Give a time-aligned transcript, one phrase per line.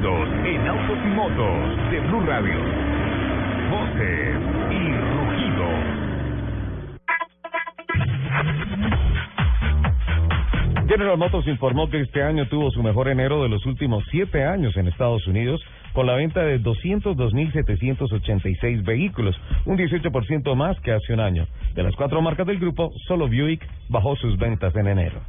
[0.00, 2.54] en autos y motos de Blue Radio.
[3.68, 4.36] Voces
[4.70, 5.80] y rugidos.
[10.86, 14.76] General Motors informó que este año tuvo su mejor enero de los últimos siete años
[14.76, 15.60] en Estados Unidos,
[15.92, 19.34] con la venta de 202.786 vehículos,
[19.66, 21.48] un 18% más que hace un año.
[21.74, 25.22] De las cuatro marcas del grupo, solo Buick bajó sus ventas en enero.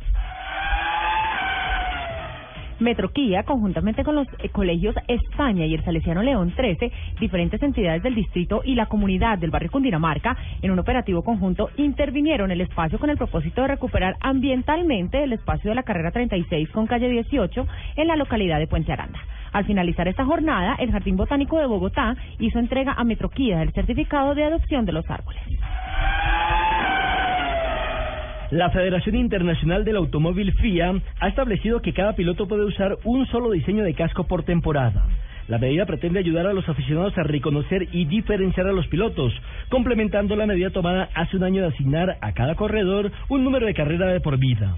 [2.80, 8.16] Metroquía, conjuntamente con los eh, colegios España y el Salesiano León 13, diferentes entidades del
[8.16, 13.10] distrito y la comunidad del barrio Cundinamarca, en un operativo conjunto, intervinieron el espacio con
[13.10, 18.08] el propósito de recuperar ambientalmente el espacio de la carrera 36 con calle 18 en
[18.08, 19.20] la localidad de Puente Aranda.
[19.52, 24.36] Al finalizar esta jornada, el Jardín Botánico de Bogotá hizo entrega a Metroquía del certificado
[24.36, 25.42] de adopción de los árboles.
[28.52, 33.52] La Federación Internacional del Automóvil FIA ha establecido que cada piloto puede usar un solo
[33.52, 35.06] diseño de casco por temporada.
[35.48, 39.32] La medida pretende ayudar a los aficionados a reconocer y diferenciar a los pilotos,
[39.70, 43.76] complementando la medida tomada hace un año de asignar a cada corredor un número de
[43.76, 44.76] carrera de por vida.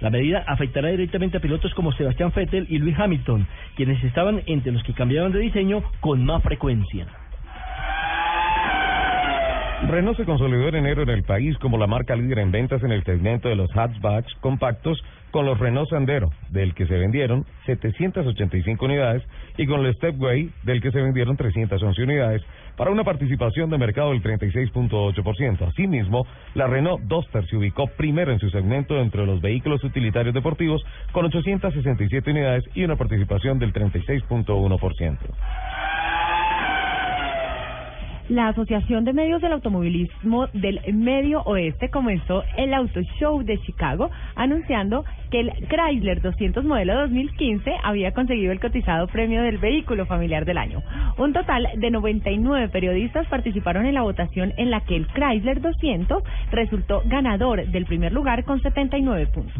[0.00, 4.70] La medida afectará directamente a pilotos como Sebastián Vettel y Lewis Hamilton, quienes estaban entre
[4.70, 7.08] los que cambiaban de diseño con más frecuencia.
[9.86, 12.90] Renault se consolidó en enero en el país como la marca líder en ventas en
[12.90, 18.84] el segmento de los hatchbacks compactos con los Renault Sandero, del que se vendieron 785
[18.84, 19.22] unidades,
[19.56, 22.42] y con el Stepway, del que se vendieron 311 unidades,
[22.76, 25.68] para una participación de mercado del 36.8%.
[25.68, 30.82] Asimismo, la Renault Duster se ubicó primero en su segmento entre los vehículos utilitarios deportivos
[31.12, 35.18] con 867 unidades y una participación del 36.1%.
[38.28, 44.10] La Asociación de Medios del Automovilismo del Medio Oeste comenzó el Auto Show de Chicago
[44.34, 50.44] anunciando que el Chrysler 200 modelo 2015 había conseguido el cotizado premio del vehículo familiar
[50.44, 50.82] del año.
[51.16, 56.22] Un total de 99 periodistas participaron en la votación en la que el Chrysler 200
[56.50, 59.54] resultó ganador del primer lugar con 79 puntos.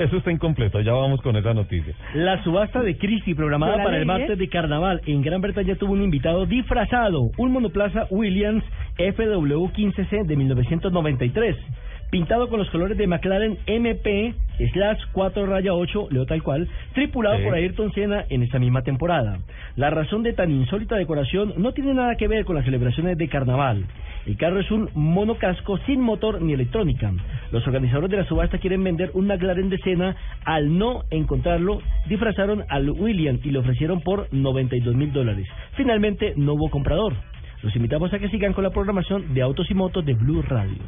[0.00, 1.94] Eso está incompleto, ya vamos con esa noticia.
[2.14, 5.76] La subasta de Christie programada ¿Yo la para el martes de carnaval en Gran Bretaña
[5.76, 8.64] tuvo un invitado disfrazado, un monoplaza Williams
[8.98, 11.56] FW15C de 1993,
[12.12, 14.34] pintado con los colores de McLaren MP
[14.74, 17.44] slash 4 raya 8, leo tal cual, tripulado Sí.
[17.44, 19.38] por Ayrton Senna en esa misma temporada.
[19.76, 23.28] La razón de tan insólita decoración no tiene nada que ver con las celebraciones de
[23.28, 23.86] carnaval.
[24.26, 27.10] El carro es un monocasco sin motor ni electrónica.
[27.50, 30.14] Los organizadores de la subasta quieren vender un McLaren de Senna.
[30.44, 31.80] Al no encontrarlo,
[32.10, 35.48] disfrazaron al William y lo ofrecieron por 92 mil dólares.
[35.76, 37.14] Finalmente no hubo comprador.
[37.62, 40.82] Los invitamos a que sigan con la programación de Autos y Motos de Blue Radio.